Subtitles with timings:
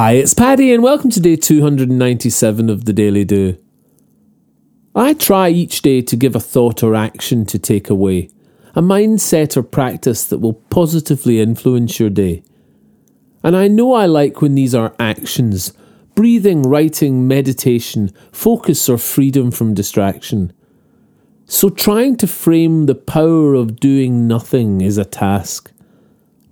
[0.00, 3.58] Hi, it's Paddy, and welcome to day 297 of the Daily Do.
[4.94, 8.30] I try each day to give a thought or action to take away,
[8.76, 12.44] a mindset or practice that will positively influence your day.
[13.42, 15.72] And I know I like when these are actions
[16.14, 20.52] breathing, writing, meditation, focus, or freedom from distraction.
[21.46, 25.72] So, trying to frame the power of doing nothing is a task.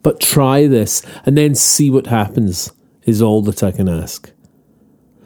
[0.03, 2.73] But try this and then see what happens
[3.07, 4.31] is all that I can ask.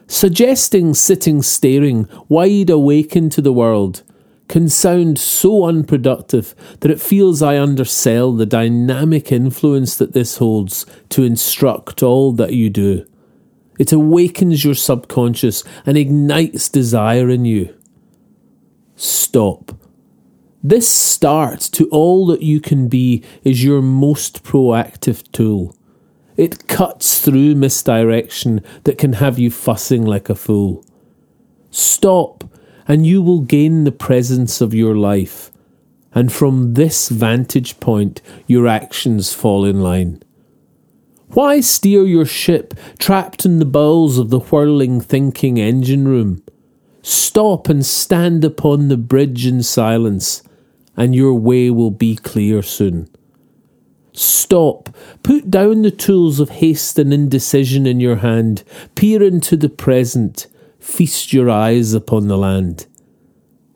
[0.07, 4.03] Suggesting sitting staring, wide awake into the world,
[4.49, 10.85] can sound so unproductive that it feels I undersell the dynamic influence that this holds
[11.11, 13.07] to instruct all that you do.
[13.79, 17.75] It awakens your subconscious and ignites desire in you.
[18.97, 19.81] Stop.
[20.63, 25.77] This start to all that you can be is your most proactive tool.
[26.41, 30.83] It cuts through misdirection that can have you fussing like a fool.
[31.71, 32.45] Stop,
[32.89, 35.53] and you will gain the presence of your life.
[36.15, 40.23] And from this vantage point, your actions fall in line.
[41.29, 46.43] Why steer your ship trapped in the bowels of the whirling thinking engine room?
[47.03, 50.43] Stop and stand upon the bridge in silence,
[50.97, 53.10] and your way will be clear soon.
[54.13, 54.95] Stop.
[55.23, 58.65] Put down the tools of haste and indecision in your hand.
[58.95, 60.49] Peer into the present.
[60.79, 62.87] Feast your eyes upon the land.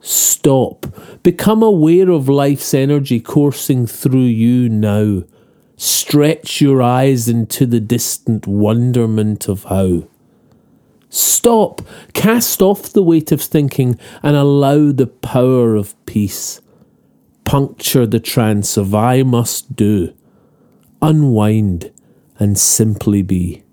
[0.01, 0.85] Stop.
[1.23, 5.23] Become aware of life's energy coursing through you now.
[5.77, 10.03] Stretch your eyes into the distant wonderment of how.
[11.09, 11.81] Stop.
[12.13, 16.61] Cast off the weight of thinking and allow the power of peace.
[17.45, 20.13] Puncture the trance of I must do
[21.05, 21.91] unwind,
[22.39, 23.63] and simply be.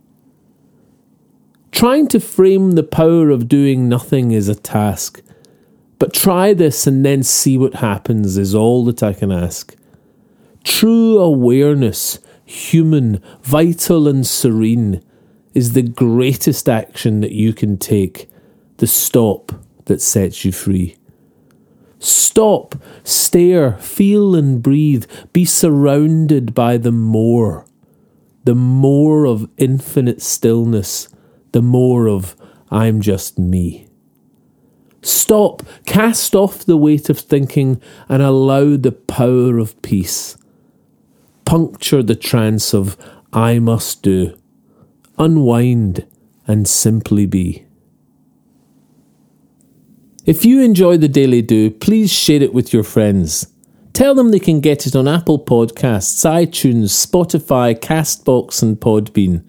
[1.71, 5.23] Trying to frame the power of doing nothing is a task,
[5.99, 9.75] but try this and then see what happens is all that I can ask.
[10.63, 15.03] True awareness, human, vital, and serene,
[15.55, 18.29] is the greatest action that you can take,
[18.77, 19.53] the stop
[19.87, 20.97] that sets you free.
[22.02, 22.74] Stop,
[23.05, 25.05] stare, feel and breathe.
[25.33, 27.64] Be surrounded by the more.
[28.42, 31.08] The more of infinite stillness,
[31.52, 32.35] the more of
[32.73, 33.86] I'm just me.
[35.01, 40.36] Stop, cast off the weight of thinking and allow the power of peace.
[41.45, 42.96] Puncture the trance of
[43.33, 44.36] I must do.
[45.18, 46.05] Unwind
[46.48, 47.67] and simply be.
[50.25, 53.49] If you enjoy the Daily Do, please share it with your friends.
[53.93, 59.43] Tell them they can get it on Apple Podcasts, iTunes, Spotify, Castbox, and Podbean.